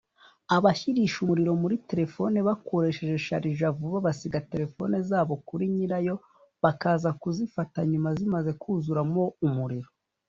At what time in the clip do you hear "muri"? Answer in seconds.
1.61-1.75